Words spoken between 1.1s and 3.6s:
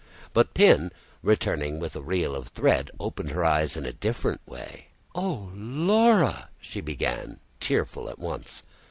returning with the reel of thread, opened her